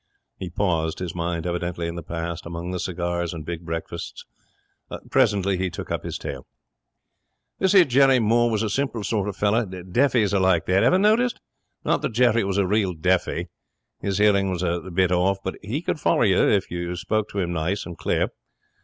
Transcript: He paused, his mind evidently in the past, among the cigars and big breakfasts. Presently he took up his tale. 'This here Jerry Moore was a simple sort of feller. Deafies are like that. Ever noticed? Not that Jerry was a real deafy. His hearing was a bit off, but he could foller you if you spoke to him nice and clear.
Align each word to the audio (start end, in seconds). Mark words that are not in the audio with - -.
He 0.39 0.49
paused, 0.49 0.97
his 0.97 1.13
mind 1.13 1.45
evidently 1.45 1.85
in 1.87 1.93
the 1.93 2.01
past, 2.01 2.47
among 2.47 2.71
the 2.71 2.79
cigars 2.79 3.35
and 3.35 3.45
big 3.45 3.63
breakfasts. 3.63 4.25
Presently 5.11 5.57
he 5.59 5.69
took 5.69 5.91
up 5.91 6.03
his 6.03 6.17
tale. 6.17 6.47
'This 7.59 7.73
here 7.73 7.85
Jerry 7.85 8.17
Moore 8.17 8.49
was 8.49 8.63
a 8.63 8.69
simple 8.71 9.03
sort 9.03 9.29
of 9.29 9.35
feller. 9.35 9.63
Deafies 9.63 10.33
are 10.33 10.39
like 10.39 10.65
that. 10.65 10.81
Ever 10.83 10.97
noticed? 10.97 11.39
Not 11.85 12.01
that 12.01 12.13
Jerry 12.13 12.43
was 12.43 12.57
a 12.57 12.65
real 12.65 12.95
deafy. 12.95 13.49
His 13.99 14.17
hearing 14.17 14.49
was 14.49 14.63
a 14.63 14.81
bit 14.91 15.11
off, 15.11 15.37
but 15.43 15.57
he 15.61 15.83
could 15.83 15.99
foller 15.99 16.25
you 16.25 16.49
if 16.49 16.71
you 16.71 16.95
spoke 16.95 17.29
to 17.29 17.39
him 17.39 17.53
nice 17.53 17.85
and 17.85 17.95
clear. 17.95 18.29